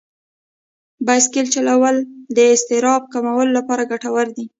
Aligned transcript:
بایسکل 1.05 1.45
چلول 1.53 1.95
د 2.35 2.37
اضطراب 2.53 3.01
کمولو 3.13 3.51
لپاره 3.57 3.89
ګټور 3.91 4.27
دي. 4.35 4.45